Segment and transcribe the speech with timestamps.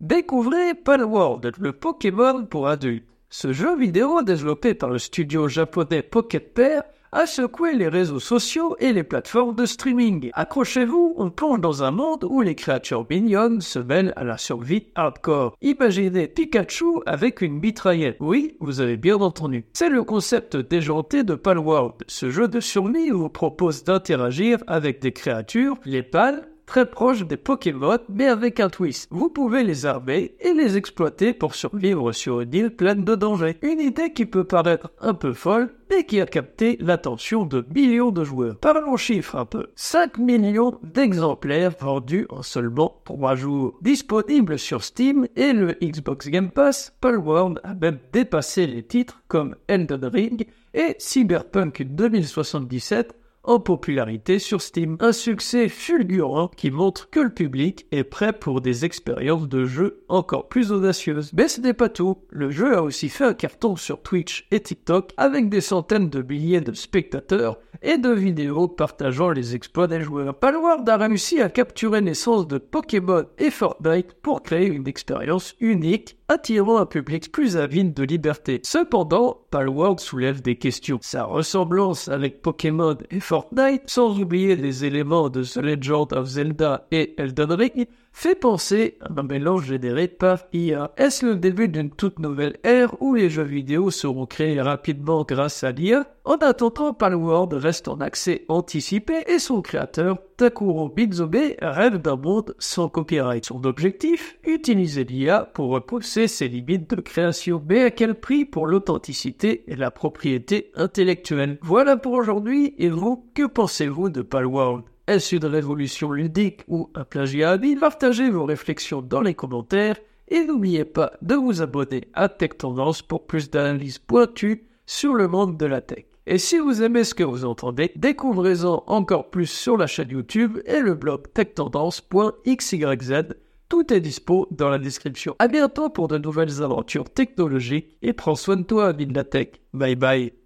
[0.00, 3.04] Découvrez Palworld, le Pokémon pour adultes.
[3.28, 8.76] Ce jeu vidéo développé par le studio japonais Pocket Pair a secoué les réseaux sociaux
[8.78, 10.30] et les plateformes de streaming.
[10.32, 14.86] Accrochez-vous, on plonge dans un monde où les créatures mignonnes se mêlent à la survie
[14.94, 15.54] hardcore.
[15.60, 18.16] Imaginez Pikachu avec une mitraillette.
[18.20, 19.66] Oui, vous avez bien entendu.
[19.74, 22.04] C'est le concept déjanté de Palworld.
[22.06, 27.36] Ce jeu de survie vous propose d'interagir avec des créatures, les pales, très proches des
[27.36, 29.08] Pokémon, mais avec un twist.
[29.10, 33.58] Vous pouvez les armer et les exploiter pour survivre sur une île pleine de dangers.
[33.62, 38.12] Une idée qui peut paraître un peu folle, mais qui a capté l'attention de millions
[38.12, 38.56] de joueurs.
[38.56, 39.66] Parlons chiffres un peu.
[39.74, 43.76] 5 millions d'exemplaires vendus en seulement 3 jours.
[43.82, 49.56] Disponible sur Steam et le Xbox Game Pass, Palworld a même dépassé les titres comme
[49.66, 54.96] Elden Ring et Cyberpunk 2077 en popularité sur Steam.
[55.00, 60.04] Un succès fulgurant qui montre que le public est prêt pour des expériences de jeu
[60.08, 61.32] encore plus audacieuses.
[61.32, 62.18] Mais ce n'est pas tout.
[62.30, 66.22] Le jeu a aussi fait un carton sur Twitch et TikTok avec des centaines de
[66.22, 70.38] milliers de spectateurs et de vidéos partageant les exploits des joueurs.
[70.38, 76.18] Palworld a réussi à capturer l'essence de Pokémon et Fortnite pour créer une expérience unique
[76.30, 78.60] attirant un public plus avide de liberté.
[78.62, 81.00] Cependant, Palworld soulève des questions.
[81.02, 86.86] Sa ressemblance avec Pokémon et Fortnite, sans oublier les éléments de The Legend of Zelda
[86.92, 90.92] et Elden Ring, fait penser à un mélange généré par IA.
[90.96, 95.64] Est-ce le début d'une toute nouvelle ère où les jeux vidéo seront créés rapidement grâce
[95.64, 101.98] à l'IA En attendant, Palworld reste en accès anticipé et son créateur, Takuro Mizobe, rêve
[101.98, 103.46] d'un monde sans copyright.
[103.46, 107.62] Son objectif Utiliser l'IA pour repousser ses limites de création.
[107.68, 111.58] Mais à quel prix pour l'authenticité et la propriété intellectuelle?
[111.62, 114.84] Voilà pour aujourd'hui, et vous, que pensez-vous de Palworld?
[115.10, 119.96] Est-ce une révolution ludique ou un plagiat habile Partagez vos réflexions dans les commentaires
[120.28, 125.26] et n'oubliez pas de vous abonner à Tech Tendance pour plus d'analyses pointues sur le
[125.26, 126.04] monde de la tech.
[126.26, 130.60] Et si vous aimez ce que vous entendez, découvrez-en encore plus sur la chaîne YouTube
[130.64, 133.24] et le blog techtendance.xyz.
[133.68, 135.34] Tout est dispo dans la description.
[135.40, 139.24] À bientôt pour de nouvelles aventures technologiques et prends soin de toi, ami de la
[139.24, 139.48] tech.
[139.72, 140.39] Bye bye.